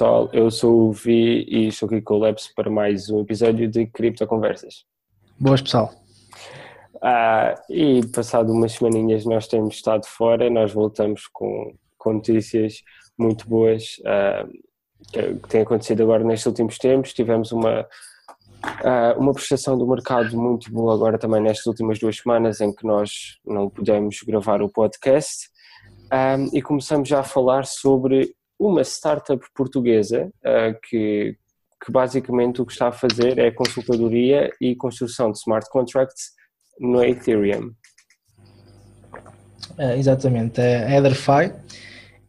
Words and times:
pessoal, 0.00 0.30
eu 0.32 0.50
sou 0.50 0.88
o 0.88 0.92
Vi 0.92 1.44
e 1.46 1.68
estou 1.68 1.86
aqui 1.86 2.00
com 2.00 2.14
o 2.14 2.18
Labs 2.20 2.48
para 2.56 2.70
mais 2.70 3.10
um 3.10 3.20
episódio 3.20 3.68
de 3.68 3.86
Cripto 3.86 4.26
Conversas. 4.26 4.86
Boas 5.38 5.60
pessoal. 5.60 5.92
Ah, 7.02 7.54
e 7.68 8.00
passado 8.06 8.50
umas 8.50 8.72
semaninhas 8.72 9.26
nós 9.26 9.46
temos 9.46 9.74
estado 9.74 10.06
fora, 10.06 10.48
nós 10.48 10.72
voltamos 10.72 11.26
com, 11.30 11.74
com 11.98 12.14
notícias 12.14 12.82
muito 13.18 13.46
boas 13.46 14.00
ah, 14.06 14.46
que, 15.12 15.34
que 15.34 15.48
têm 15.50 15.60
acontecido 15.60 16.02
agora 16.02 16.24
nestes 16.24 16.46
últimos 16.46 16.78
tempos. 16.78 17.12
Tivemos 17.12 17.52
uma, 17.52 17.86
ah, 18.82 19.14
uma 19.18 19.34
prestação 19.34 19.76
do 19.76 19.86
mercado 19.86 20.34
muito 20.34 20.72
boa 20.72 20.94
agora 20.94 21.18
também 21.18 21.42
nestas 21.42 21.66
últimas 21.66 21.98
duas 21.98 22.16
semanas 22.16 22.62
em 22.62 22.74
que 22.74 22.86
nós 22.86 23.38
não 23.44 23.68
pudemos 23.68 24.22
gravar 24.26 24.62
o 24.62 24.70
podcast. 24.70 25.50
Um, 26.10 26.56
e 26.56 26.62
começamos 26.62 27.06
já 27.06 27.20
a 27.20 27.22
falar 27.22 27.66
sobre 27.66 28.34
uma 28.60 28.84
startup 28.84 29.42
portuguesa 29.54 30.30
uh, 30.44 30.78
que, 30.86 31.34
que 31.82 31.90
basicamente 31.90 32.60
o 32.60 32.66
que 32.66 32.72
está 32.72 32.88
a 32.88 32.92
fazer 32.92 33.38
é 33.38 33.50
consultadoria 33.50 34.52
e 34.60 34.76
construção 34.76 35.32
de 35.32 35.38
smart 35.38 35.66
contracts 35.70 36.32
no 36.78 37.02
Ethereum. 37.02 37.72
É, 39.78 39.96
exatamente, 39.96 40.60
é 40.60 40.98
EtherFi 40.98 41.54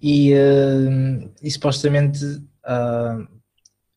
e, 0.01 0.33
uh, 0.33 1.29
e 1.43 1.51
supostamente 1.51 2.23
uh, 2.25 3.27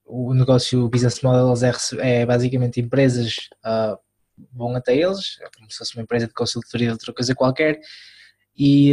o 0.05 0.35
negócio, 0.35 0.85
o 0.85 0.89
business 0.89 1.21
model 1.23 1.55
é, 2.01 2.23
é 2.23 2.27
basicamente 2.27 2.81
empresas 2.81 3.37
uh, 3.65 3.97
vão 4.53 4.75
até 4.75 4.97
eles, 4.97 5.39
é 5.41 5.47
como 5.57 5.71
se 5.71 5.79
fosse 5.79 5.97
uma 5.97 6.03
empresa 6.03 6.27
de 6.27 6.35
consultoria 6.35 6.89
de 6.89 6.93
outra 6.95 7.13
coisa 7.13 7.33
qualquer, 7.33 7.79
e, 8.57 8.93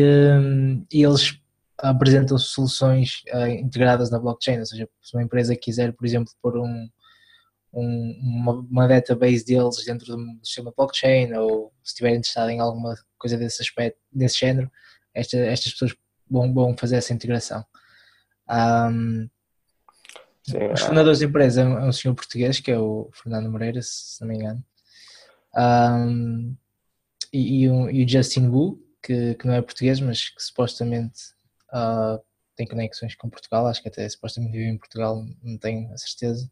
e 0.91 1.03
eles 1.03 1.39
apresentam 1.81 2.37
soluções 2.37 3.23
uh, 3.33 3.47
integradas 3.47 4.09
na 4.11 4.19
blockchain, 4.19 4.59
ou 4.59 4.65
seja, 4.65 4.89
se 5.01 5.15
uma 5.15 5.23
empresa 5.23 5.55
quiser, 5.55 5.93
por 5.93 6.05
exemplo, 6.05 6.31
pôr 6.41 6.57
um, 6.57 6.89
um, 7.73 8.19
uma, 8.21 8.53
uma, 8.53 8.87
database 8.87 9.43
deles 9.45 9.83
dentro 9.85 10.15
do 10.15 10.39
sistema 10.43 10.73
blockchain 10.75 11.33
ou 11.33 11.73
se 11.83 11.91
estiver 11.91 12.11
interessado 12.11 12.49
em 12.49 12.59
alguma 12.59 12.95
coisa 13.17 13.37
desse 13.37 13.61
aspecto, 13.61 13.99
desse 14.11 14.39
género, 14.39 14.71
esta, 15.13 15.37
estas 15.37 15.71
pessoas 15.71 15.95
vão, 16.29 16.53
vão 16.53 16.77
fazer 16.77 16.97
essa 16.97 17.13
integração. 17.13 17.65
Um, 18.49 19.29
Sim, 20.43 20.71
os 20.73 20.81
fundadores 20.81 21.19
da 21.19 21.25
empresa 21.25 21.61
é 21.61 21.65
um, 21.65 21.77
é 21.77 21.85
um 21.85 21.91
senhor 21.91 22.15
português 22.15 22.59
que 22.59 22.71
é 22.71 22.79
o 22.79 23.09
Fernando 23.13 23.49
Moreira, 23.49 23.81
se 23.81 24.21
não 24.21 24.27
me 24.27 24.35
engano, 24.35 24.63
um, 25.55 26.55
e, 27.31 27.63
e 27.63 27.69
o 27.69 28.07
Justin 28.07 28.47
Wu, 28.47 28.79
que, 29.01 29.35
que 29.35 29.47
não 29.47 29.53
é 29.53 29.61
português, 29.61 29.99
mas 29.99 30.29
que 30.29 30.41
supostamente 30.43 31.19
uh, 31.73 32.21
tem 32.55 32.67
conexões 32.67 33.15
com 33.15 33.29
Portugal, 33.29 33.67
acho 33.67 33.81
que 33.81 33.89
até 33.89 34.07
supostamente 34.07 34.53
vive 34.53 34.69
em 34.69 34.77
Portugal, 34.77 35.23
não 35.43 35.57
tenho 35.57 35.91
a 35.93 35.97
certeza. 35.97 36.49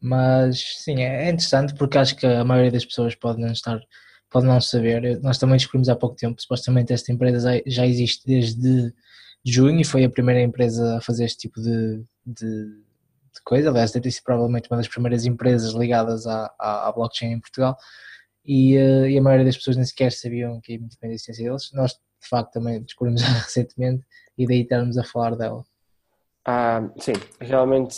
Mas 0.00 0.60
sim, 0.78 1.02
é, 1.02 1.26
é 1.26 1.30
interessante 1.30 1.74
porque 1.74 1.98
acho 1.98 2.16
que 2.16 2.26
a 2.26 2.44
maioria 2.44 2.70
das 2.70 2.84
pessoas 2.84 3.14
pode 3.14 3.40
não 3.40 3.52
estar, 3.52 3.80
pode 4.30 4.46
não 4.46 4.60
saber. 4.60 5.20
Nós 5.20 5.38
também 5.38 5.56
descobrimos 5.56 5.88
há 5.88 5.96
pouco 5.96 6.16
tempo, 6.16 6.40
supostamente 6.40 6.92
esta 6.92 7.12
empresa 7.12 7.62
já 7.66 7.86
existe 7.86 8.26
desde 8.26 8.92
junho 9.44 9.80
e 9.80 9.84
foi 9.84 10.04
a 10.04 10.10
primeira 10.10 10.40
empresa 10.42 10.98
a 10.98 11.00
fazer 11.00 11.24
este 11.24 11.48
tipo 11.48 11.60
de, 11.60 12.04
de, 12.26 12.66
de 13.34 13.42
coisa. 13.44 13.70
Aliás, 13.70 13.92
deve 13.92 14.10
sido 14.10 14.24
provavelmente 14.24 14.68
uma 14.70 14.76
das 14.76 14.88
primeiras 14.88 15.24
empresas 15.26 15.72
ligadas 15.74 16.26
à, 16.26 16.52
à, 16.58 16.88
à 16.88 16.92
blockchain 16.92 17.32
em 17.32 17.40
Portugal 17.40 17.76
e, 18.44 18.76
uh, 18.78 19.06
e, 19.06 19.18
a 19.18 19.22
maioria 19.22 19.44
das 19.44 19.56
pessoas 19.56 19.76
nem 19.76 19.84
sequer 19.84 20.12
sabiam 20.12 20.60
que 20.60 20.80
a 21.02 21.06
existência 21.06 21.44
deles. 21.44 21.70
Nós, 21.72 21.98
de 22.20 22.28
facto, 22.28 22.52
também 22.52 22.82
descobrimos 22.82 23.22
recentemente 23.44 24.04
e 24.36 24.46
daí 24.46 24.62
estarmos 24.62 24.98
a 24.98 25.04
falar 25.04 25.36
dela. 25.36 25.64
Ah, 26.46 26.88
sim, 26.98 27.12
realmente 27.40 27.96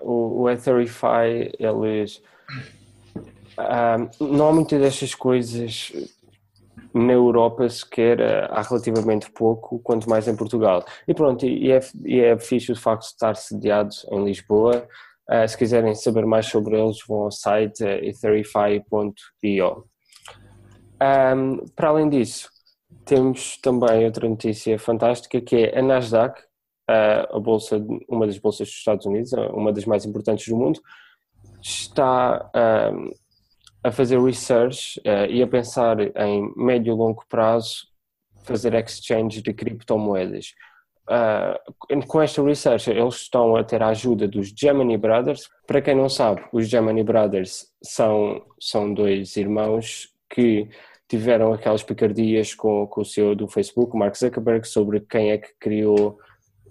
o, 0.00 0.42
o 0.42 0.50
Etherify, 0.50 1.50
eles. 1.58 2.22
Ah, 3.56 3.96
não 4.20 4.48
há 4.48 4.52
muitas 4.52 4.80
destas 4.80 5.14
coisas 5.14 5.92
na 6.94 7.12
Europa 7.12 7.68
sequer 7.68 8.20
há 8.50 8.62
relativamente 8.62 9.30
pouco, 9.30 9.78
quanto 9.80 10.08
mais 10.08 10.26
em 10.28 10.36
Portugal. 10.36 10.84
E 11.06 11.14
pronto, 11.14 11.44
e 11.44 11.70
é, 11.70 11.80
e 12.04 12.20
é 12.20 12.38
fixe 12.38 12.72
o 12.72 12.76
facto 12.76 13.02
de 13.02 13.08
estar 13.08 13.34
sediado 13.36 13.90
em 14.10 14.24
Lisboa. 14.24 14.86
Uh, 15.28 15.46
se 15.46 15.58
quiserem 15.58 15.94
saber 15.94 16.24
mais 16.24 16.46
sobre 16.46 16.80
eles, 16.80 16.98
vão 17.06 17.24
ao 17.24 17.30
site 17.30 17.84
uh, 17.84 18.04
etherify.io. 18.04 19.84
Um, 21.00 21.66
para 21.76 21.88
além 21.88 22.08
disso, 22.08 22.48
temos 23.08 23.56
também 23.58 24.04
outra 24.04 24.28
notícia 24.28 24.78
fantástica 24.78 25.40
que 25.40 25.56
é 25.56 25.78
a 25.78 25.82
Nasdaq, 25.82 26.40
a 26.86 27.38
bolsa, 27.38 27.84
uma 28.08 28.26
das 28.26 28.38
bolsas 28.38 28.68
dos 28.68 28.76
Estados 28.76 29.06
Unidos, 29.06 29.32
uma 29.52 29.72
das 29.72 29.84
mais 29.84 30.04
importantes 30.06 30.48
do 30.48 30.56
mundo, 30.56 30.80
está 31.62 32.50
a 33.82 33.90
fazer 33.90 34.20
research 34.20 35.00
uh, 35.00 35.30
e 35.30 35.42
a 35.42 35.46
pensar 35.46 35.98
em 36.00 36.52
médio 36.56 36.92
e 36.92 36.96
longo 36.96 37.24
prazo 37.28 37.86
fazer 38.42 38.74
exchange 38.74 39.42
de 39.42 39.52
criptomoedas. 39.52 40.54
Uh, 41.08 42.06
com 42.06 42.20
esta 42.20 42.42
research, 42.42 42.90
eles 42.90 43.14
estão 43.16 43.56
a 43.56 43.64
ter 43.64 43.82
a 43.82 43.88
ajuda 43.88 44.28
dos 44.28 44.48
Gemini 44.48 44.96
Brothers. 44.96 45.48
Para 45.66 45.80
quem 45.80 45.94
não 45.94 46.08
sabe, 46.08 46.44
os 46.52 46.68
Gemini 46.68 47.02
Brothers 47.02 47.66
são, 47.82 48.42
são 48.60 48.92
dois 48.92 49.36
irmãos 49.36 50.08
que 50.28 50.68
tiveram 51.08 51.52
aquelas 51.52 51.82
picardias 51.82 52.54
com, 52.54 52.86
com 52.86 53.00
o 53.00 53.04
CEO 53.04 53.34
do 53.34 53.48
Facebook, 53.48 53.96
Mark 53.96 54.16
Zuckerberg, 54.16 54.66
sobre 54.66 55.00
quem 55.00 55.30
é 55.30 55.38
que 55.38 55.48
criou 55.58 56.18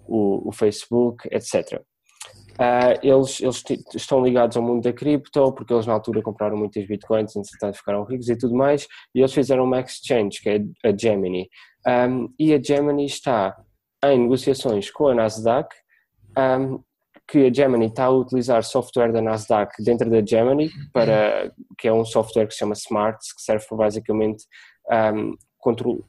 o, 0.06 0.48
o 0.48 0.52
Facebook, 0.52 1.28
etc. 1.30 1.82
Uh, 2.58 2.60
ah, 2.60 2.94
eles, 3.02 3.40
eles 3.40 3.62
estão 3.94 4.24
ligados 4.24 4.56
ao 4.56 4.62
mundo 4.62 4.82
da 4.82 4.92
cripto 4.92 5.52
porque 5.52 5.72
eles 5.72 5.86
na 5.86 5.92
altura 5.92 6.22
compraram 6.22 6.56
muitas 6.56 6.86
bitcoins, 6.86 7.36
entretanto 7.36 7.76
ficaram 7.76 8.04
ricos 8.04 8.28
e 8.28 8.36
tudo 8.36 8.54
mais, 8.54 8.88
e 9.14 9.20
eles 9.20 9.32
fizeram 9.32 9.64
uma 9.64 9.80
exchange, 9.80 10.40
que 10.40 10.48
é 10.48 10.60
a 10.84 10.96
Gemini. 10.96 11.48
Um, 11.86 12.32
e 12.38 12.52
a 12.52 12.60
Gemini 12.60 13.06
está 13.06 13.56
em 14.04 14.18
negociações 14.18 14.90
com 14.90 15.08
a 15.08 15.14
Nasdaq 15.14 15.74
um, 16.36 16.80
que 17.28 17.46
a 17.46 17.52
Gemini 17.52 17.86
está 17.86 18.06
a 18.06 18.10
utilizar 18.10 18.64
software 18.64 19.12
da 19.12 19.20
Nasdaq 19.20 19.82
dentro 19.84 20.08
da 20.08 20.24
Gemini, 20.24 20.70
para, 20.94 21.52
que 21.76 21.86
é 21.86 21.92
um 21.92 22.04
software 22.04 22.46
que 22.46 22.54
se 22.54 22.60
chama 22.60 22.72
Smarts, 22.72 23.34
que 23.34 23.42
serve 23.42 23.66
para 23.68 23.76
basicamente 23.76 24.44
um, 24.90 25.36
control, 25.58 26.04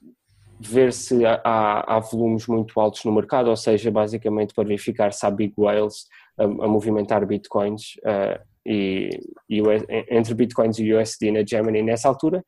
ver 0.61 0.93
se 0.93 1.25
há, 1.25 1.41
há, 1.43 1.99
volumes 1.99 2.47
muito 2.47 2.79
altos 2.79 3.03
no 3.03 3.11
mercado, 3.11 3.49
ou 3.49 3.57
seja, 3.57 3.91
basicamente 3.91 4.53
para 4.53 4.63
verificar 4.63 5.11
se 5.11 5.25
há 5.25 5.29
big 5.29 5.53
whales 5.57 6.05
a, 6.37 6.43
a 6.43 6.67
movimentar 6.67 7.25
bitcoins 7.25 7.95
uh, 8.05 8.41
e, 8.65 9.09
e, 9.49 9.61
entre 10.09 10.33
bitcoins 10.33 10.79
e 10.79 10.93
USD 10.93 11.31
na 11.31 11.45
Gemini 11.45 11.83
nessa 11.83 12.07
altura. 12.07 12.43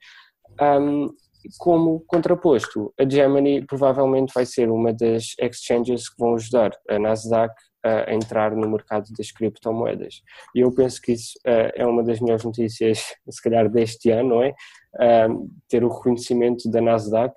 Um, 0.61 1.09
como 1.57 2.03
contraposto, 2.07 2.93
a 2.97 3.09
Gemini 3.09 3.65
provavelmente 3.65 4.31
vai 4.33 4.45
ser 4.45 4.69
uma 4.69 4.93
das 4.93 5.33
exchanges 5.39 6.07
que 6.07 6.15
vão 6.19 6.35
ajudar 6.35 6.71
a 6.87 6.99
Nasdaq 6.99 7.53
a 7.83 8.13
entrar 8.13 8.55
no 8.55 8.69
mercado 8.69 9.07
das 9.17 9.31
criptomoedas. 9.31 10.21
E 10.55 10.59
eu 10.59 10.71
penso 10.71 11.01
que 11.01 11.13
isso 11.13 11.33
uh, 11.45 11.71
é 11.75 11.85
uma 11.85 12.03
das 12.03 12.19
melhores 12.19 12.43
notícias, 12.43 12.99
se 13.29 13.41
calhar, 13.41 13.69
deste 13.69 14.11
ano, 14.11 14.29
não 14.29 14.43
é? 14.43 14.53
Uh, 14.95 15.49
ter 15.67 15.83
o 15.83 15.89
reconhecimento 15.89 16.69
da 16.69 16.81
Nasdaq 16.81 17.33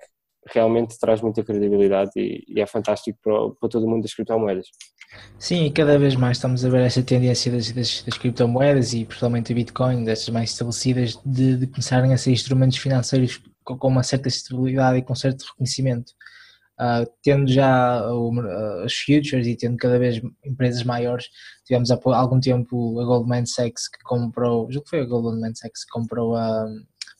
realmente 0.47 0.99
traz 0.99 1.21
muita 1.21 1.43
credibilidade 1.43 2.11
e 2.15 2.61
é 2.61 2.67
fantástico 2.67 3.17
para, 3.23 3.49
para, 3.59 3.69
todo 3.69 3.85
o 3.85 3.89
mundo 3.89 4.03
das 4.03 4.13
criptomoedas. 4.13 4.67
Sim, 5.39 5.65
e 5.65 5.71
cada 5.71 5.97
vez 5.97 6.15
mais 6.15 6.37
estamos 6.37 6.63
a 6.63 6.69
ver 6.69 6.81
essa 6.81 7.01
tendência 7.01 7.51
das, 7.51 7.71
das, 7.71 8.03
das 8.03 8.17
criptomoedas 8.17 8.93
e 8.93 9.05
principalmente 9.05 9.51
o 9.51 9.55
Bitcoin, 9.55 10.03
destas 10.03 10.29
mais 10.29 10.51
estabelecidas, 10.51 11.19
de, 11.25 11.57
de 11.57 11.67
começarem 11.67 12.13
a 12.13 12.17
ser 12.17 12.31
instrumentos 12.31 12.77
financeiros 12.77 13.41
com, 13.63 13.77
com 13.77 13.87
uma 13.87 14.03
certa 14.03 14.27
estabilidade 14.27 14.99
e 14.99 15.01
com 15.01 15.15
certo 15.15 15.45
reconhecimento. 15.45 16.13
Uh, 16.77 17.09
tendo 17.23 17.49
já 17.49 18.05
uh, 18.11 18.85
os 18.85 18.93
futures 18.97 19.47
e 19.47 19.55
tendo 19.55 19.77
cada 19.77 19.97
vez 19.97 20.21
empresas 20.43 20.83
maiores, 20.83 21.29
tivemos 21.65 21.89
há 21.89 21.97
algum 22.13 22.39
tempo 22.39 22.99
a 22.99 23.05
Goldman 23.05 23.45
Sachs 23.45 23.87
que 23.87 24.03
comprou, 24.03 24.69
julgo 24.69 24.83
que 24.83 24.89
foi 24.89 25.01
a 25.01 25.05
Goldman 25.05 25.55
Sachs 25.55 25.85
que 25.85 25.91
comprou 25.91 26.35
a, 26.35 26.67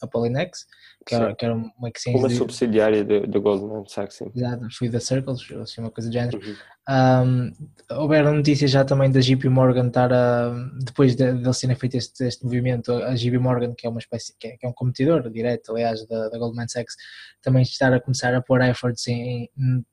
a 0.02 0.08
Polynex, 0.08 0.66
que 1.06 1.14
era, 1.14 1.36
que 1.36 1.46
era 1.46 1.54
uma 1.54 1.90
exchange. 1.90 2.18
Uma 2.18 2.28
de... 2.28 2.36
subsidiária 2.36 3.04
do 3.04 3.42
Goldman 3.42 3.86
Sachs, 3.88 4.16
sim. 4.16 4.32
Exato, 4.36 4.68
fui 4.76 4.90
da 4.90 5.00
Circles, 5.00 5.52
assim, 5.62 5.82
uma 5.82 5.92
coisa 5.92 6.10
do 6.10 6.14
género. 6.14 6.40
Uhum. 6.40 6.56
Um, 6.88 7.52
houveram 7.98 8.34
notícias 8.34 8.72
já 8.72 8.84
também 8.84 9.12
da 9.12 9.20
JP 9.20 9.50
Morgan 9.50 9.88
estar 9.88 10.12
a, 10.12 10.52
depois 10.84 11.16
de, 11.16 11.32
de 11.32 11.44
eles 11.44 11.60
terem 11.60 11.76
feito 11.76 11.96
este, 11.98 12.24
este 12.24 12.44
movimento, 12.44 12.92
a 12.92 13.14
JP 13.14 13.38
Morgan, 13.38 13.74
que 13.76 13.86
é 13.86 13.90
uma 13.90 14.00
espécie, 14.00 14.36
que 14.40 14.48
é, 14.48 14.58
que 14.58 14.66
é 14.66 14.70
um 14.70 14.74
competidor 14.74 15.30
direto, 15.30 15.72
aliás, 15.72 16.06
da, 16.08 16.30
da, 16.30 16.38
Goldman 16.40 16.68
Sachs, 16.68 16.96
também 17.42 17.62
estar 17.62 17.94
a 17.94 18.00
começar 18.00 18.34
a 18.34 18.42
pôr 18.42 18.62
efforts 18.62 19.08
em, 19.08 19.50
em, 19.58 19.86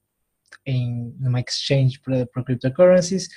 em 0.64 1.14
numa 1.20 1.40
exchange 1.40 2.00
para, 2.00 2.26
para 2.26 2.44
cryptocurrencies 2.44 3.28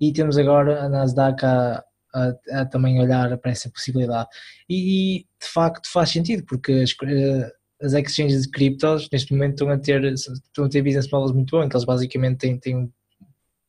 e 0.00 0.12
temos 0.12 0.36
agora 0.36 0.82
a 0.82 0.88
Nasdaq 0.88 1.44
a, 1.44 1.84
a, 2.14 2.60
a, 2.60 2.66
também 2.66 3.00
olhar 3.00 3.36
para 3.38 3.50
essa 3.50 3.70
possibilidade. 3.70 4.28
E, 4.68 5.18
e, 5.18 5.18
de 5.20 5.48
facto 5.52 5.90
faz 5.90 6.10
sentido, 6.10 6.44
porque 6.44 6.72
as, 6.72 6.94
eh, 7.04 7.52
as 7.82 7.92
exchanges 7.94 8.42
de 8.42 8.50
criptos 8.50 9.08
neste 9.10 9.32
momento 9.32 9.52
estão 9.52 9.70
a 9.70 9.78
ter, 9.78 10.04
estão 10.04 10.64
a 10.64 10.68
ter 10.68 10.82
business 10.82 11.10
models 11.10 11.32
muito 11.32 11.50
bons, 11.50 11.66
então 11.66 11.78
eles 11.78 11.86
basicamente 11.86 12.38
têm, 12.38 12.58
têm 12.58 12.92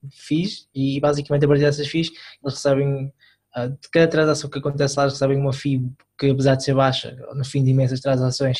FIIs 0.10 0.68
e 0.74 1.00
basicamente 1.00 1.46
a 1.46 1.48
partir 1.48 1.64
dessas 1.64 1.88
FIIs 1.88 2.10
eles 2.44 2.56
recebem 2.56 3.14
uh, 3.56 3.70
de 3.70 3.90
cada 3.92 4.08
transação 4.08 4.50
que 4.50 4.60
acontece 4.60 4.98
lá 4.98 5.04
eles 5.04 5.14
recebem 5.14 5.38
uma 5.38 5.54
FII 5.54 5.92
que 6.20 6.30
apesar 6.30 6.56
de 6.56 6.64
ser 6.64 6.74
baixa 6.74 7.16
no 7.36 7.46
fim 7.46 7.64
de 7.64 7.70
imensas 7.70 8.00
transações 8.00 8.60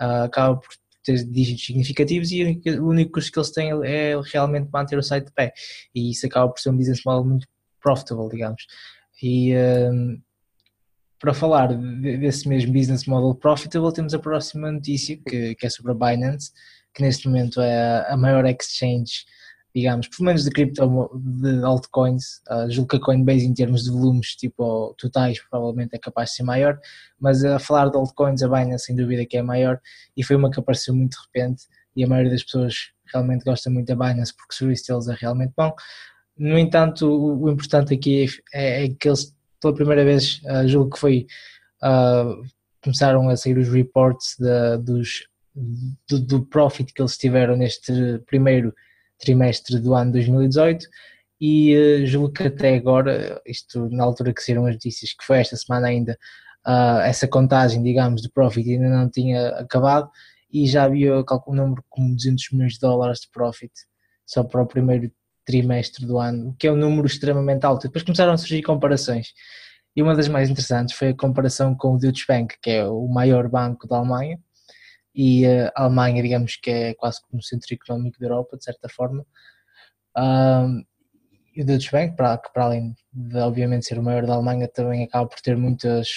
uh, 0.00 0.24
acaba 0.24 0.56
por 0.56 0.68
ter 1.02 1.24
dígitos 1.24 1.64
significativos 1.64 2.30
e 2.30 2.60
o 2.78 2.88
único 2.88 3.12
custo 3.12 3.32
que 3.32 3.38
eles 3.38 3.50
têm 3.50 3.70
é 3.84 4.14
realmente 4.32 4.70
manter 4.72 4.96
o 4.96 5.02
site 5.02 5.26
de 5.26 5.32
pé. 5.32 5.52
E 5.92 6.12
isso 6.12 6.26
acaba 6.26 6.48
por 6.48 6.60
ser 6.60 6.70
um 6.70 6.76
business 6.76 7.00
model 7.04 7.24
muito 7.24 7.48
profitable 7.80 8.28
digamos 8.28 8.64
e 9.22 9.54
um, 9.56 10.20
para 11.20 11.32
falar 11.32 11.68
desse 11.72 12.48
mesmo 12.48 12.72
business 12.72 13.06
model 13.06 13.34
profitable, 13.36 13.92
temos 13.92 14.12
a 14.12 14.18
próxima 14.18 14.72
notícia 14.72 15.16
que, 15.16 15.54
que 15.54 15.66
é 15.66 15.70
sobre 15.70 15.92
a 15.92 15.94
Binance, 15.94 16.50
que 16.92 17.00
neste 17.00 17.28
momento 17.28 17.60
é 17.60 18.04
a 18.10 18.16
maior 18.16 18.44
exchange, 18.44 19.24
digamos, 19.72 20.08
pelo 20.08 20.26
menos 20.26 20.42
de 20.42 20.50
cripto, 20.50 20.82
de 21.14 21.64
altcoins. 21.64 22.42
Uh, 22.50 22.68
julgo 22.68 22.88
que 22.88 22.96
a 22.96 23.00
Coinbase, 23.00 23.46
em 23.46 23.54
termos 23.54 23.84
de 23.84 23.90
volumes 23.92 24.34
tipo 24.34 24.94
totais, 24.98 25.38
provavelmente 25.48 25.94
é 25.94 25.98
capaz 25.98 26.30
de 26.30 26.36
ser 26.36 26.42
maior, 26.42 26.78
mas 27.20 27.44
a 27.44 27.60
falar 27.60 27.88
de 27.88 27.96
altcoins, 27.96 28.42
a 28.42 28.48
Binance, 28.48 28.86
sem 28.86 28.96
dúvida 28.96 29.24
que 29.24 29.36
é 29.36 29.42
maior, 29.42 29.80
e 30.16 30.24
foi 30.24 30.34
uma 30.34 30.50
que 30.50 30.58
apareceu 30.58 30.92
muito 30.92 31.12
de 31.12 31.24
repente, 31.26 31.62
e 31.94 32.02
a 32.02 32.08
maioria 32.08 32.32
das 32.32 32.42
pessoas 32.42 32.74
realmente 33.12 33.44
gosta 33.44 33.70
muito 33.70 33.86
da 33.86 33.94
Binance 33.94 34.34
porque 34.34 34.52
o 34.54 34.56
serviço 34.56 34.88
deles 34.88 35.06
é 35.06 35.14
realmente 35.14 35.52
bom. 35.56 35.72
No 36.42 36.58
entanto, 36.58 37.06
o, 37.06 37.44
o 37.44 37.50
importante 37.50 37.94
aqui 37.94 38.26
é, 38.52 38.84
é 38.84 38.88
que 38.88 39.08
eles 39.08 39.32
pela 39.60 39.74
primeira 39.74 40.04
vez, 40.04 40.42
uh, 40.44 40.66
julgo 40.66 40.90
que 40.90 40.98
foi, 40.98 41.26
uh, 41.82 42.44
começaram 42.82 43.28
a 43.28 43.36
sair 43.36 43.56
os 43.56 43.68
reports 43.68 44.34
de, 44.36 44.78
dos, 44.78 45.28
do, 46.08 46.18
do, 46.18 46.46
profit 46.46 46.92
que 46.92 47.00
eles 47.00 47.16
tiveram 47.16 47.56
neste 47.56 47.92
primeiro 48.26 48.74
trimestre 49.18 49.78
do 49.78 49.94
ano 49.94 50.10
2018 50.10 50.84
e 51.40 51.76
uh, 51.76 52.06
julgo 52.06 52.32
que 52.32 52.42
até 52.42 52.74
agora, 52.74 53.40
isto 53.46 53.88
na 53.90 54.02
altura 54.02 54.34
que 54.34 54.42
saíram 54.42 54.66
as 54.66 54.74
notícias, 54.74 55.12
que 55.12 55.24
foi 55.24 55.38
esta 55.38 55.56
semana 55.56 55.86
ainda, 55.86 56.18
uh, 56.66 57.00
essa 57.02 57.28
contagem, 57.28 57.82
digamos, 57.84 58.20
do 58.20 58.32
profit 58.32 58.68
ainda 58.68 58.88
não 58.88 59.08
tinha 59.08 59.48
acabado 59.50 60.10
e 60.52 60.66
já 60.66 60.84
havia, 60.84 61.14
um 61.46 61.54
número 61.54 61.84
como 61.88 62.16
200 62.16 62.50
milhões 62.50 62.72
de 62.74 62.80
dólares 62.80 63.20
de 63.20 63.28
profit 63.30 63.72
só 64.26 64.42
para 64.42 64.60
o 64.60 64.66
primeiro 64.66 65.10
trimestre 65.44 66.06
do 66.06 66.18
ano, 66.18 66.54
que 66.58 66.66
é 66.66 66.72
um 66.72 66.76
número 66.76 67.06
extremamente 67.06 67.64
alto. 67.64 67.82
Depois 67.82 68.04
começaram 68.04 68.32
a 68.32 68.36
surgir 68.36 68.62
comparações. 68.62 69.28
E 69.94 70.02
uma 70.02 70.14
das 70.14 70.28
mais 70.28 70.48
interessantes 70.48 70.94
foi 70.94 71.08
a 71.08 71.16
comparação 71.16 71.74
com 71.74 71.94
o 71.94 71.98
Deutsche 71.98 72.24
Bank, 72.26 72.56
que 72.62 72.70
é 72.70 72.86
o 72.86 73.06
maior 73.08 73.48
banco 73.48 73.86
da 73.86 73.98
Alemanha, 73.98 74.40
e 75.14 75.46
a 75.46 75.70
Alemanha, 75.76 76.22
digamos 76.22 76.56
que 76.56 76.70
é 76.70 76.94
quase 76.94 77.20
como 77.22 77.40
o 77.40 77.42
centro 77.42 77.74
económico 77.74 78.18
da 78.18 78.26
Europa, 78.26 78.56
de 78.56 78.64
certa 78.64 78.88
forma. 78.88 79.26
Um, 80.16 80.82
e 81.54 81.62
o 81.62 81.66
Deutsche 81.66 81.90
Bank, 81.90 82.16
para, 82.16 82.38
para 82.38 82.64
além 82.64 82.94
de 83.12 83.36
obviamente 83.36 83.84
ser 83.84 83.98
o 83.98 84.02
maior 84.02 84.24
da 84.24 84.34
Alemanha, 84.34 84.66
também 84.68 85.04
acaba 85.04 85.28
por 85.28 85.40
ter 85.40 85.56
muitas, 85.56 86.08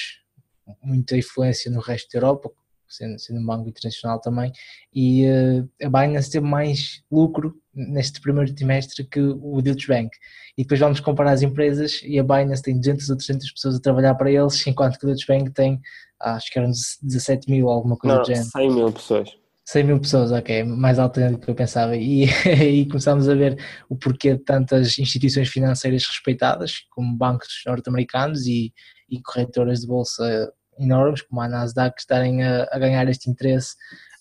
muita 0.81 1.17
influência 1.17 1.69
no 1.69 1.81
resto 1.81 2.09
da 2.13 2.19
Europa, 2.19 2.51
sendo, 2.95 3.19
sendo 3.19 3.39
um 3.39 3.45
banco 3.45 3.69
internacional 3.69 4.19
também, 4.19 4.51
e 4.93 5.25
uh, 5.25 5.69
a 5.83 5.89
Binance 5.89 6.31
teve 6.31 6.45
mais 6.45 7.03
lucro 7.11 7.55
neste 7.73 8.21
primeiro 8.21 8.53
trimestre 8.53 9.03
que 9.03 9.19
o 9.19 9.61
Deutsche 9.61 9.87
Bank. 9.87 10.09
E 10.57 10.63
depois 10.63 10.79
vamos 10.79 10.99
comparar 10.99 11.33
as 11.33 11.41
empresas 11.41 12.01
e 12.03 12.17
a 12.17 12.23
Binance 12.23 12.61
tem 12.61 12.77
200 12.77 13.09
ou 13.09 13.17
300 13.17 13.51
pessoas 13.51 13.75
a 13.75 13.81
trabalhar 13.81 14.15
para 14.15 14.31
eles, 14.31 14.65
enquanto 14.65 14.97
que 14.97 15.05
o 15.05 15.07
Deutsche 15.07 15.27
Bank 15.27 15.51
tem, 15.51 15.81
ah, 16.21 16.35
acho 16.35 16.51
que 16.51 16.57
eram 16.57 16.69
17 16.69 17.51
mil, 17.51 17.69
alguma 17.69 17.97
coisa 17.97 18.15
Não, 18.15 18.23
do 18.23 18.27
género. 18.27 18.45
100 18.45 18.71
mil 18.71 18.91
pessoas. 18.91 19.37
100 19.65 19.83
mil 19.83 19.99
pessoas, 19.99 20.31
ok, 20.31 20.63
mais 20.63 20.99
alto 20.99 21.19
do 21.19 21.39
que 21.39 21.49
eu 21.49 21.55
pensava. 21.55 21.97
E 21.97 22.25
aí 22.45 22.85
começámos 22.85 23.27
a 23.27 23.33
ver 23.33 23.57
o 23.89 23.95
porquê 23.95 24.35
de 24.35 24.43
tantas 24.43 24.97
instituições 24.99 25.49
financeiras 25.49 26.05
respeitadas, 26.05 26.85
como 26.91 27.17
bancos 27.17 27.61
norte-americanos 27.65 28.45
e, 28.45 28.71
e 29.09 29.21
corretoras 29.21 29.81
de 29.81 29.87
bolsa 29.87 30.53
enormes, 30.79 31.21
como 31.21 31.41
a 31.41 31.47
Nasdaq, 31.47 31.99
estarem 31.99 32.43
a, 32.43 32.67
a 32.71 32.79
ganhar 32.79 33.07
este 33.09 33.29
interesse 33.29 33.75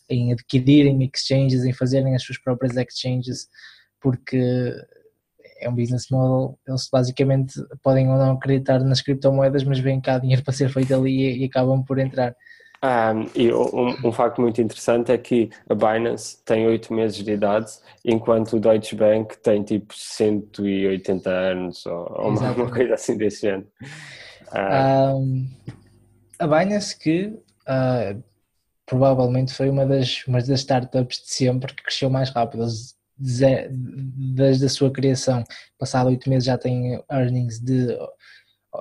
em 0.09 0.33
adquirirem 0.33 1.03
exchanges, 1.03 1.65
em 1.65 1.73
fazerem 1.73 2.15
as 2.15 2.23
suas 2.23 2.39
próprias 2.39 2.77
exchanges, 2.77 3.49
porque 4.01 4.75
é 5.61 5.69
um 5.69 5.75
business 5.75 6.09
model, 6.11 6.59
eles 6.67 6.89
basicamente 6.93 7.55
podem 7.83 8.11
ou 8.11 8.19
não 8.19 8.33
acreditar 8.33 8.81
nas 8.81 9.01
criptomoedas, 9.01 9.65
mas 9.65 9.79
vem 9.79 10.01
cá 10.01 10.19
dinheiro 10.19 10.43
para 10.45 10.53
ser 10.53 10.69
feito 10.69 10.95
ali 10.95 11.11
e, 11.11 11.43
e 11.43 11.45
acabam 11.45 11.83
por 11.83 11.99
entrar. 11.99 12.35
Um, 12.85 13.27
e 13.35 13.51
um, 13.51 14.09
um, 14.09 14.13
facto 14.13 14.43
muito 14.43 14.61
interessante 14.61 15.11
é 15.11 15.17
que 15.17 15.49
a 15.71 15.75
Binance 15.75 16.37
tem 16.45 16.67
8 16.67 16.93
meses 16.93 17.25
de 17.25 17.33
idade, 17.33 17.73
enquanto 18.05 18.57
o 18.57 18.61
Deutsche 18.61 18.95
Bank 18.95 19.39
tem 19.39 19.63
tipo 19.63 19.95
180 19.97 21.31
anos 21.31 21.87
ou, 21.87 22.15
ou 22.15 22.29
uma, 22.29 22.71
coisa 22.71 22.93
assim 22.93 23.17
desse 23.17 23.41
género. 23.41 23.67
Um, 24.55 25.47
a 26.45 26.47
Binance 26.47 26.99
que 26.99 27.27
uh, 27.27 28.23
provavelmente 28.87 29.53
foi 29.53 29.69
uma 29.71 29.87
das, 29.87 30.25
uma 30.27 30.39
das 30.39 30.61
startups 30.61 31.19
de 31.19 31.31
sempre 31.31 31.75
que 31.75 31.83
cresceu 31.83 32.11
mais 32.11 32.31
rápido. 32.31 32.67
Desde 33.17 34.67
a 34.67 34.69
sua 34.69 34.91
criação, 34.91 35.45
passado 35.79 36.09
oito 36.09 36.29
meses 36.29 36.47
já 36.47 36.59
tem 36.59 37.01
earnings 37.11 37.61
de 37.61 37.97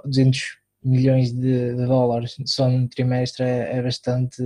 200 0.06 0.58
milhões 0.84 1.32
de, 1.32 1.76
de 1.76 1.86
dólares 1.86 2.36
só 2.46 2.68
num 2.68 2.88
trimestre, 2.88 3.44
é, 3.44 3.78
é 3.78 3.82
bastante 3.82 4.42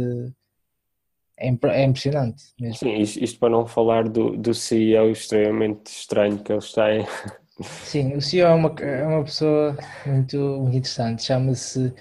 é, 1.39 1.47
é 1.47 1.83
impressionante 1.83 2.43
mesmo. 2.59 2.75
Sim, 2.75 2.97
isto, 2.97 3.23
isto, 3.23 3.39
para 3.39 3.49
não 3.49 3.65
falar 3.65 4.09
do, 4.09 4.35
do 4.35 4.53
CEO 4.53 5.09
extremamente 5.09 5.87
estranho 5.87 6.39
que 6.39 6.51
eles 6.51 6.71
têm. 6.73 7.05
Sim, 7.61 8.15
o 8.15 8.21
CEO 8.21 8.47
é 8.47 8.53
uma, 8.53 8.75
é 8.79 9.07
uma 9.07 9.23
pessoa 9.23 9.77
muito, 10.05 10.37
muito 10.37 10.77
interessante, 10.77 11.23
chama-se 11.23 11.93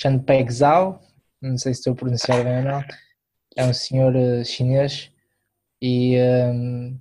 Chanpeng 0.00 0.50
Zhao, 0.50 0.98
não 1.42 1.58
sei 1.58 1.74
se 1.74 1.80
estou 1.80 1.92
a 1.92 1.96
pronunciar 1.96 2.42
bem 2.42 2.58
ou 2.58 2.64
não, 2.64 2.84
é 3.54 3.64
um 3.66 3.74
senhor 3.74 4.16
uh, 4.16 4.42
chinês 4.42 5.12
e 5.82 6.16
um, 6.18 6.98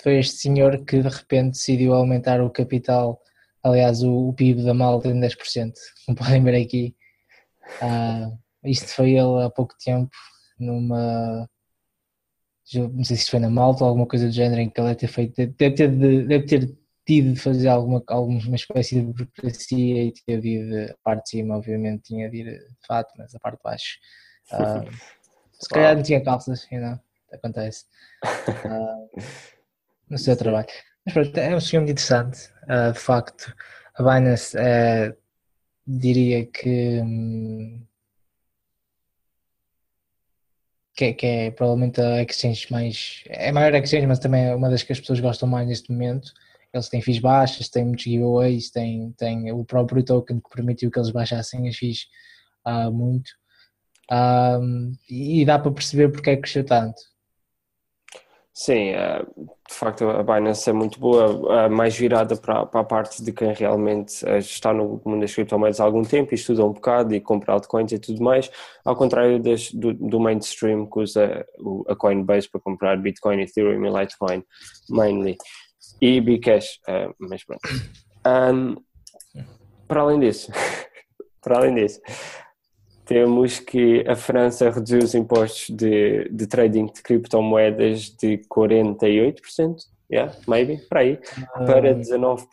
foi 0.00 0.18
este 0.18 0.36
senhor 0.36 0.84
que 0.84 1.02
de 1.02 1.08
repente 1.08 1.54
decidiu 1.54 1.94
aumentar 1.94 2.40
o 2.40 2.50
capital, 2.50 3.20
aliás 3.60 4.04
o, 4.04 4.28
o 4.28 4.32
PIB 4.32 4.62
da 4.62 4.72
Malta 4.72 5.08
em 5.08 5.20
10%, 5.20 5.72
como 6.06 6.16
podem 6.16 6.44
ver 6.44 6.62
aqui. 6.62 6.94
Uh, 7.82 8.38
isto 8.62 8.86
foi 8.86 9.10
ele 9.10 9.42
há 9.42 9.50
pouco 9.50 9.74
tempo, 9.82 10.10
numa. 10.60 11.48
Não 12.72 13.04
sei 13.04 13.16
se 13.16 13.30
foi 13.30 13.40
na 13.40 13.50
Malta 13.50 13.82
ou 13.82 13.88
alguma 13.88 14.06
coisa 14.06 14.26
do 14.26 14.32
género 14.32 14.60
em 14.60 14.70
que 14.70 14.80
ele 14.80 14.88
deve 14.88 15.00
ter 15.00 15.08
feito. 15.08 15.34
Deve 15.36 15.74
ter, 15.74 15.88
deve 15.88 16.46
ter 16.46 16.76
tido 17.06 17.32
de 17.32 17.40
fazer 17.40 17.68
alguma, 17.68 18.02
alguma 18.08 18.56
espécie 18.56 18.96
de 18.96 19.06
burocracia 19.06 20.04
e 20.04 20.12
teve 20.26 20.64
de, 20.64 20.90
a 20.90 20.96
parte 21.04 21.24
de 21.24 21.30
cima, 21.30 21.56
obviamente, 21.56 22.02
tinha 22.02 22.28
de 22.28 22.38
ir 22.38 22.44
de 22.44 22.86
fato, 22.86 23.12
mas 23.16 23.34
a 23.34 23.38
parte 23.38 23.58
de 23.58 23.62
baixo. 23.62 23.98
Uh, 24.52 24.90
se 25.52 25.68
calhar 25.68 25.94
não 25.94 26.02
tinha 26.02 26.22
calças, 26.22 26.66
you 26.70 26.80
know, 26.80 26.98
acontece. 27.32 27.84
Uh, 28.24 29.20
no 30.10 30.18
seu 30.18 30.36
trabalho. 30.36 30.66
Mas 31.04 31.14
pronto, 31.14 31.36
é 31.38 31.48
um 31.48 31.52
muito 31.52 31.92
interessante. 31.92 32.50
Uh, 32.64 32.92
de 32.92 32.98
facto, 32.98 33.54
a 33.94 34.02
Binance 34.02 34.56
uh, 34.56 35.16
diria 35.86 36.46
que, 36.46 37.00
um, 37.00 37.86
que, 40.94 41.04
é, 41.04 41.12
que, 41.12 41.26
é 41.26 41.50
provavelmente 41.52 42.00
a 42.00 42.22
exchange 42.22 42.66
mais. 42.70 43.22
É 43.28 43.50
a 43.50 43.52
maior 43.52 43.74
exchange, 43.74 44.06
mas 44.06 44.18
também 44.18 44.46
é 44.46 44.54
uma 44.54 44.68
das 44.68 44.82
que 44.82 44.92
as 44.92 45.00
pessoas 45.00 45.20
gostam 45.20 45.48
mais 45.48 45.68
neste 45.68 45.92
momento. 45.92 46.32
Eles 46.76 46.88
têm 46.88 47.00
fees 47.02 47.18
baixas, 47.18 47.68
têm 47.68 47.84
muitos 47.84 48.04
giveaways, 48.04 48.70
têm, 48.70 49.12
têm 49.16 49.52
o 49.52 49.64
próprio 49.64 50.04
token 50.04 50.40
que 50.40 50.50
permitiu 50.50 50.90
que 50.90 50.98
eles 50.98 51.10
baixassem 51.10 51.68
as 51.68 51.76
fees 51.76 52.06
uh, 52.66 52.92
muito. 52.92 53.30
Um, 54.10 54.92
e 55.10 55.44
dá 55.44 55.58
para 55.58 55.72
perceber 55.72 56.10
porque 56.10 56.30
é 56.30 56.36
que 56.36 56.42
cresceu 56.42 56.64
tanto. 56.64 57.00
Sim, 58.58 58.88
eh, 58.88 59.22
de 59.68 59.74
facto 59.74 60.08
a 60.08 60.22
Binance 60.22 60.70
é 60.70 60.72
muito 60.72 60.98
boa, 60.98 61.66
eh, 61.66 61.68
mais 61.68 61.94
virada 61.94 62.34
para, 62.38 62.64
para 62.64 62.80
a 62.80 62.84
parte 62.84 63.22
de 63.22 63.30
quem 63.30 63.52
realmente 63.52 64.26
eh, 64.26 64.38
está 64.38 64.72
no 64.72 64.98
mundo 65.04 65.20
das 65.20 65.34
criptomoedas 65.34 65.78
há 65.78 65.84
algum 65.84 66.02
tempo 66.02 66.32
e 66.32 66.36
estuda 66.36 66.64
um 66.64 66.72
bocado 66.72 67.14
e 67.14 67.20
compra 67.20 67.52
altcoins 67.52 67.92
e 67.92 67.98
tudo 67.98 68.22
mais, 68.22 68.50
ao 68.82 68.96
contrário 68.96 69.38
do, 69.38 70.18
mainstream 70.18 70.86
que 70.86 71.00
usa 71.00 71.46
a 71.86 71.94
Coinbase 71.94 72.48
para 72.48 72.62
comprar 72.62 72.96
Bitcoin, 72.96 73.42
Ethereum 73.42 73.84
e 73.84 73.90
Litecoin, 73.90 74.42
mainly 74.88 75.36
e 76.00 76.20
Bcash, 76.20 76.80
uh, 76.88 77.14
mas 77.18 77.44
pronto. 77.44 77.60
Um, 78.26 78.76
para 79.86 80.00
além 80.00 80.20
disso, 80.20 80.50
para 81.40 81.58
além 81.58 81.74
disso, 81.74 82.00
temos 83.04 83.60
que 83.60 84.04
a 84.06 84.16
França 84.16 84.68
reduziu 84.68 84.98
os 84.98 85.14
impostos 85.14 85.74
de, 85.74 86.28
de 86.28 86.46
trading 86.46 86.86
de 86.86 87.02
criptomoedas 87.02 88.10
de 88.10 88.38
48%, 88.52 89.76
yeah, 90.10 90.34
maybe, 90.46 90.78
para 90.88 91.00
aí, 91.00 91.18
para 91.64 91.94
19%. 91.94 92.46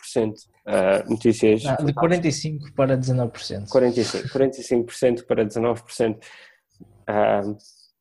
Uh, 0.66 1.10
notícias. 1.10 1.64
Não, 1.64 1.76
de 1.76 1.94
45% 1.94 2.74
para 2.74 2.98
19%. 2.98 3.68
45%, 3.68 4.32
45% 4.32 5.26
para 5.26 5.46
19%. 5.46 6.16
Uh, 6.16 6.22
é 7.10 7.54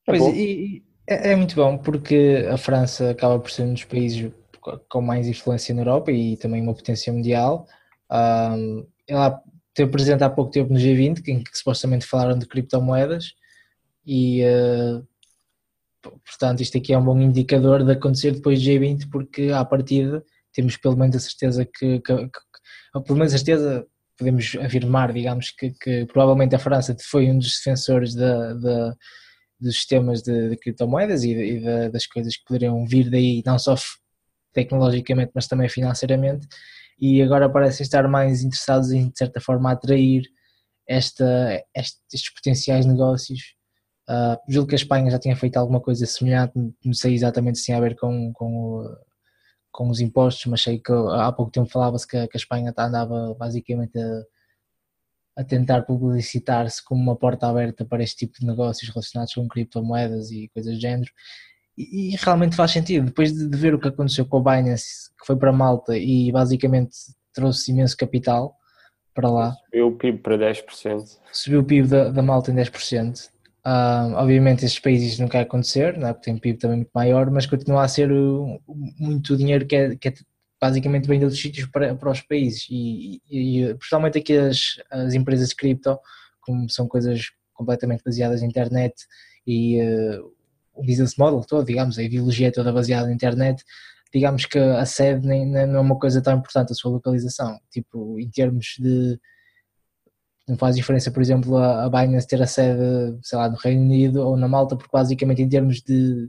pois, 0.07 0.23
e, 0.29 0.85
é, 1.07 1.33
é 1.33 1.37
muito 1.37 1.57
bom 1.57 1.77
porque 1.77 2.47
a 2.49 2.57
França 2.57 3.11
acaba 3.11 3.39
por 3.39 3.51
ser 3.51 3.63
um 3.63 3.73
dos 3.73 3.85
países 3.85 4.31
com 4.89 5.01
mais 5.01 5.27
influência 5.27 5.75
na 5.75 5.83
Europa 5.83 6.13
e 6.13 6.37
também 6.37 6.63
uma 6.63 6.75
potência 6.75 7.13
mundial. 7.13 7.67
Um, 8.11 8.87
ela 9.09 9.43
esteve 9.69 9.91
presente 9.91 10.23
há 10.23 10.31
pouco 10.31 10.51
tempo 10.51 10.73
no 10.73 10.79
G20, 10.79 11.27
em 11.29 11.43
que, 11.43 11.57
supostamente 11.57 12.07
falaram 12.07 12.39
de 12.39 12.47
criptomoedas, 12.47 13.35
e 14.07 14.43
uh, 14.45 15.07
portanto 16.25 16.61
isto 16.61 16.77
aqui 16.77 16.93
é 16.93 16.99
um 16.99 17.05
bom 17.05 17.19
indicador 17.21 17.85
de 17.85 17.93
acontecer 17.93 18.33
depois 18.33 18.61
do 18.61 18.71
G20, 18.71 19.09
porque 19.11 19.51
à 19.51 19.65
partida 19.65 20.25
temos 20.53 20.77
pelo 20.77 20.97
menos 20.97 21.17
a 21.17 21.21
certeza 21.21 21.65
que, 21.65 22.01
que, 22.01 22.17
que 22.29 23.03
pelo 23.05 23.19
menos 23.19 23.33
a 23.33 23.39
certeza 23.39 23.87
podemos 24.19 24.57
afirmar, 24.61 25.13
digamos, 25.13 25.51
que, 25.51 25.71
que, 25.71 26.07
provavelmente 26.07 26.55
a 26.55 26.59
França 26.59 26.95
foi 27.01 27.31
um 27.31 27.39
dos 27.39 27.57
defensores 27.57 28.15
da, 28.15 28.55
da 28.55 28.97
dos 29.59 29.77
sistemas 29.77 30.23
de, 30.23 30.51
de 30.51 30.57
criptomoedas 30.57 31.23
e, 31.23 31.31
e 31.31 31.61
de, 31.61 31.89
das 31.91 32.07
coisas 32.07 32.37
que 32.37 32.45
poderiam 32.45 32.85
vir 32.85 33.09
daí, 33.09 33.43
não 33.47 33.59
só 33.59 33.77
tecnologicamente, 34.53 35.33
mas 35.35 35.47
também 35.47 35.69
financeiramente, 35.69 36.47
e 37.01 37.23
agora 37.23 37.49
parecem 37.49 37.85
estar 37.85 38.07
mais 38.09 38.43
interessados 38.43 38.93
em, 38.93 39.09
de 39.09 39.19
certa 39.19 39.41
forma, 39.41 39.71
atrair 39.73 40.23
esta, 40.87 41.63
estes 41.75 42.33
potenciais 42.35 42.87
negócios. 42.87 43.55
Uh, 44.09 44.37
julgo 44.49 44.69
que 44.69 44.75
a 44.75 44.77
Espanha 44.77 45.11
já 45.11 45.19
tinha 45.19 45.37
feito 45.37 45.57
alguma 45.57 45.81
coisa 45.81 46.05
semelhante, 46.07 46.53
não 46.85 46.93
sei 46.93 47.15
exatamente 47.15 47.59
se 47.59 47.67
tinha 47.67 47.79
a 47.79 47.81
ver 47.81 47.97
com, 47.97 48.33
com, 48.33 48.85
com 49.71 49.89
os 49.89 50.01
impostos, 50.01 50.47
mas 50.47 50.63
sei 50.63 50.79
que 50.79 50.93
há 50.93 51.33
pouco 51.33 51.53
tempo 51.53 51.71
falava-se 51.71 52.07
que, 52.07 52.27
que, 52.29 52.37
a 52.37 52.41
Espanha 52.41 52.75
andava 52.77 53.35
basicamente 53.39 53.99
a 53.99 54.23
a 55.37 55.43
tentar 55.43 55.83
publicitar-se 55.83 56.85
como 56.85 57.03
uma 57.03 57.17
porta 57.17 57.47
aberta 57.47 57.85
para 57.85 58.03
este 58.03 58.27
tipo 58.27 58.39
de 58.39 58.47
negócios 58.47 58.91
relacionados 58.91 59.35
com 59.35 59.49
criptomoedas 59.49 60.31
e 60.31 60.49
coisas 60.49 60.75
do 60.75 60.81
género. 60.81 61.11
E, 61.77 62.13
e 62.13 62.17
realmente 62.17 62.57
faz 62.57 62.71
sentido. 62.71 63.07
Depois 63.07 63.33
de, 63.33 63.49
de, 63.49 63.57
ver 63.57 63.75
o 63.75 63.79
que 63.79 63.89
aconteceu 63.89 64.27
com 64.27 64.39
a 64.39 64.57
Binance, 64.57 65.11
que 65.19 65.27
foi 65.27 65.37
para 65.37 65.53
Malta 65.53 65.97
e 65.97 66.31
basicamente 66.31 66.97
trouxe 67.33 67.73
imenso 67.73 67.97
capital 67.97 68.55
para 69.15 69.31
lá. 69.31 69.57
Subiu 69.67 69.89
o 69.89 69.93
PIB 69.93 70.19
para 70.19 70.39
10%. 70.39 71.19
Subiu 71.33 71.61
o 71.61 71.65
PIB 71.65 71.89
da, 71.89 72.11
da 72.11 72.23
Malta 72.23 72.51
em 72.51 72.55
10%. 72.55 73.31
Uh, 73.65 74.15
obviamente 74.17 74.65
estes 74.65 74.81
países 74.81 75.19
não 75.21 75.29
quer 75.29 75.43
acontecer, 75.43 75.97
não 75.97 76.09
é? 76.09 76.13
porque 76.13 76.25
tem 76.25 76.35
um 76.35 76.39
PIB 76.39 76.59
também 76.59 76.79
muito 76.79 76.91
maior, 76.93 77.31
mas 77.31 77.47
continua 77.47 77.85
a 77.85 77.89
ser 77.89 78.11
muito 78.99 79.37
dinheiro 79.37 79.65
que 79.67 79.77
é, 79.77 79.95
que 79.95 80.09
é 80.09 80.15
basicamente 80.61 81.07
vem 81.07 81.19
de 81.19 81.25
outros 81.25 81.41
sítios 81.41 81.69
para, 81.69 81.95
para 81.95 82.11
os 82.11 82.21
países 82.21 82.67
e, 82.71 83.21
e, 83.31 83.63
e 83.65 83.75
principalmente 83.75 84.19
aqui 84.19 84.37
as, 84.37 84.81
as 84.91 85.15
empresas 85.15 85.51
de 85.51 85.57
cripto, 85.57 85.97
como 86.41 86.69
são 86.69 86.89
coisas 86.89 87.31
completamente 87.53 88.03
baseadas 88.05 88.41
na 88.41 88.49
internet 88.49 88.95
e 89.47 89.81
uh, 89.81 90.33
o 90.75 90.85
business 90.85 91.17
model 91.17 91.43
todo, 91.43 91.67
digamos, 91.67 91.99
a 91.99 92.03
ideologia 92.03 92.53
toda 92.53 92.73
baseada 92.73 93.07
na 93.07 93.15
internet, 93.15 93.63
digamos 94.13 94.47
que 94.47 94.59
a 94.59 94.85
sede 94.85 95.27
nem, 95.27 95.47
nem, 95.47 95.67
não 95.67 95.77
é 95.77 95.81
uma 95.81 95.99
coisa 95.99 96.23
tão 96.23 96.37
importante, 96.37 96.73
a 96.73 96.75
sua 96.75 96.93
localização, 96.93 97.59
tipo, 97.71 98.19
em 98.19 98.31
termos 98.31 98.77
de 98.79 99.19
não 100.47 100.57
faz 100.57 100.75
diferença, 100.77 101.11
por 101.11 101.23
exemplo, 101.23 101.57
a, 101.57 101.85
a 101.85 101.89
Binance 101.89 102.27
ter 102.27 102.43
a 102.43 102.47
sede, 102.47 103.19
sei 103.23 103.39
lá, 103.39 103.49
no 103.49 103.57
Reino 103.57 103.83
Unido 103.83 104.27
ou 104.27 104.37
na 104.37 104.49
Malta, 104.49 104.77
porque 104.77 104.91
basicamente 104.93 105.43
em 105.43 105.49
termos 105.49 105.81
de 105.81 106.29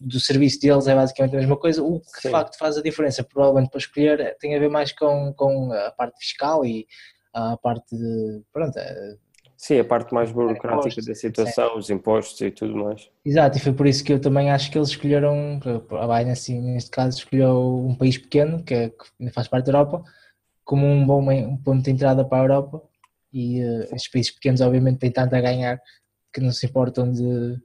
do 0.00 0.20
serviço 0.20 0.60
deles 0.60 0.86
é 0.86 0.94
basicamente 0.94 1.34
a 1.34 1.40
mesma 1.40 1.56
coisa. 1.56 1.82
O 1.82 2.00
que 2.00 2.22
Sim. 2.22 2.28
de 2.28 2.30
facto 2.30 2.56
faz 2.56 2.76
a 2.76 2.82
diferença, 2.82 3.24
provavelmente 3.24 3.70
para 3.70 3.78
escolher, 3.78 4.36
tem 4.38 4.54
a 4.54 4.58
ver 4.58 4.68
mais 4.68 4.92
com, 4.92 5.32
com 5.34 5.72
a 5.72 5.90
parte 5.90 6.18
fiscal 6.20 6.64
e 6.64 6.86
a 7.34 7.56
parte 7.56 7.96
de. 7.96 8.42
Pronto, 8.52 8.78
é, 8.78 9.16
Sim, 9.58 9.80
a 9.80 9.84
parte 9.84 10.14
mais 10.14 10.30
burocrática 10.30 11.02
da 11.02 11.14
situação, 11.16 11.76
os 11.76 11.90
impostos 11.90 12.40
e 12.40 12.48
tudo 12.48 12.76
mais. 12.76 13.10
Exato, 13.24 13.58
e 13.58 13.60
foi 13.60 13.72
por 13.72 13.88
isso 13.88 14.04
que 14.04 14.12
eu 14.12 14.20
também 14.20 14.52
acho 14.52 14.70
que 14.70 14.78
eles 14.78 14.90
escolheram, 14.90 15.58
a 15.90 16.06
Binance 16.06 16.54
neste 16.54 16.90
caso 16.90 17.18
escolheu 17.18 17.84
um 17.84 17.92
país 17.92 18.16
pequeno, 18.16 18.62
que, 18.62 18.72
é, 18.72 18.90
que 18.90 19.30
faz 19.32 19.48
parte 19.48 19.66
da 19.66 19.72
Europa, 19.72 20.04
como 20.64 20.86
um 20.86 21.04
bom 21.04 21.20
um 21.28 21.56
ponto 21.56 21.82
de 21.82 21.90
entrada 21.90 22.24
para 22.24 22.38
a 22.38 22.44
Europa 22.44 22.80
e 23.32 23.60
uh, 23.64 23.82
estes 23.92 24.08
países 24.08 24.30
pequenos 24.30 24.60
obviamente 24.60 25.00
têm 25.00 25.10
tanto 25.10 25.34
a 25.34 25.40
ganhar 25.40 25.82
que 26.32 26.40
não 26.40 26.52
se 26.52 26.64
importam 26.66 27.10
de, 27.10 27.60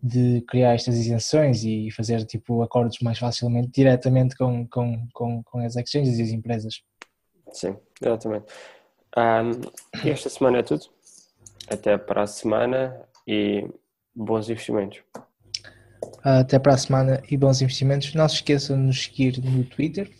de 0.00 0.42
criar 0.42 0.74
estas 0.74 0.96
isenções 0.96 1.64
e 1.64 1.90
fazer 1.90 2.24
tipo 2.24 2.62
acordos 2.62 3.00
mais 3.00 3.18
facilmente 3.18 3.72
diretamente 3.72 4.36
com, 4.36 4.64
com, 4.68 5.08
com, 5.12 5.42
com 5.42 5.58
as 5.58 5.74
exchanges 5.74 6.18
e 6.20 6.22
as 6.22 6.28
empresas. 6.28 6.82
Sim, 7.50 7.76
exatamente. 8.00 8.46
Um, 9.16 10.08
esta 10.08 10.28
semana 10.28 10.58
é 10.58 10.62
tudo. 10.62 10.84
Até 11.68 11.96
para 11.96 12.22
a 12.22 12.26
semana 12.26 13.00
e 13.26 13.66
bons 14.14 14.48
investimentos. 14.48 15.02
Até 16.22 16.58
para 16.58 16.74
a 16.74 16.78
semana 16.78 17.22
e 17.30 17.36
bons 17.36 17.62
investimentos. 17.62 18.14
Não 18.14 18.28
se 18.28 18.36
esqueçam 18.36 18.76
de 18.76 18.82
nos 18.82 19.04
seguir 19.04 19.40
no 19.42 19.64
Twitter. 19.64 20.10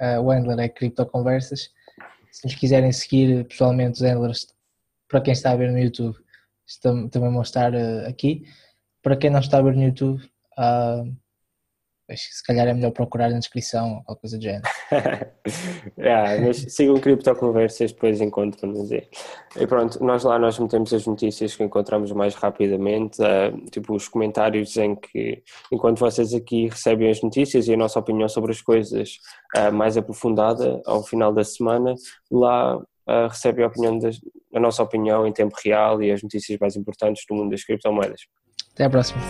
Uh, 0.00 0.20
o 0.20 0.32
Endler 0.32 0.58
é 0.58 0.68
Cripto 0.68 1.06
Conversas. 1.06 1.70
Se 2.32 2.44
nos 2.44 2.54
quiserem 2.54 2.90
seguir 2.90 3.44
pessoalmente, 3.46 4.02
os 4.02 4.02
Endlers, 4.02 4.46
para 5.08 5.20
quem 5.20 5.32
está 5.32 5.50
a 5.50 5.56
ver 5.56 5.70
no 5.70 5.78
YouTube, 5.78 6.16
também 6.82 7.30
vão 7.30 7.42
estar 7.42 7.72
uh, 7.74 8.08
aqui. 8.08 8.44
Para 9.02 9.16
quem 9.16 9.30
não 9.30 9.40
está 9.40 9.58
a 9.58 9.62
ver 9.62 9.76
no 9.76 9.82
YouTube, 9.82 10.22
uh, 10.58 11.14
se 12.20 12.42
calhar 12.44 12.66
é 12.66 12.74
melhor 12.74 12.90
procurar 12.90 13.30
na 13.30 13.38
descrição 13.38 14.02
ou 14.06 14.16
coisa 14.16 14.38
do 14.38 14.42
género. 14.42 14.62
yeah, 15.98 16.40
mas 16.44 16.58
sigam 16.68 16.98
Criptoconversas, 16.98 17.92
depois 17.92 18.20
encontram-nos 18.20 18.90
aí. 18.92 19.08
E 19.56 19.66
pronto, 19.66 20.02
nós 20.02 20.24
lá 20.24 20.38
nós 20.38 20.58
metemos 20.58 20.92
as 20.92 21.06
notícias 21.06 21.54
que 21.54 21.62
encontramos 21.62 22.12
mais 22.12 22.34
rapidamente, 22.34 23.20
uh, 23.20 23.70
tipo 23.70 23.94
os 23.94 24.08
comentários 24.08 24.76
em 24.76 24.94
que, 24.94 25.42
enquanto 25.70 25.98
vocês 25.98 26.32
aqui 26.34 26.68
recebem 26.68 27.10
as 27.10 27.22
notícias 27.22 27.68
e 27.68 27.74
a 27.74 27.76
nossa 27.76 27.98
opinião 27.98 28.28
sobre 28.28 28.52
as 28.52 28.60
coisas 28.60 29.18
uh, 29.56 29.72
mais 29.72 29.96
aprofundada 29.96 30.80
ao 30.86 31.02
final 31.02 31.32
da 31.32 31.44
semana, 31.44 31.94
lá 32.30 32.76
uh, 32.76 33.28
recebem 33.28 33.64
a, 33.64 33.68
opinião 33.68 33.98
das, 33.98 34.20
a 34.54 34.60
nossa 34.60 34.82
opinião 34.82 35.26
em 35.26 35.32
tempo 35.32 35.54
real 35.64 36.02
e 36.02 36.10
as 36.10 36.22
notícias 36.22 36.58
mais 36.58 36.76
importantes 36.76 37.24
do 37.28 37.34
mundo 37.34 37.50
das 37.50 37.64
criptomoedas. 37.64 38.22
Até 38.72 38.84
a 38.84 38.90
próxima. 38.90 39.20